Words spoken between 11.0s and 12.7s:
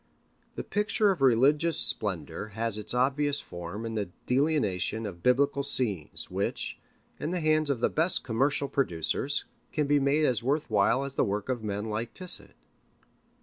as the work of men like Tissot.